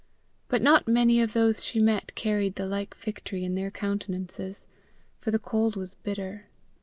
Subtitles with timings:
[0.47, 4.65] But not many of those she met carried the like victory in their countenances,
[5.19, 6.47] for the cold was bitter.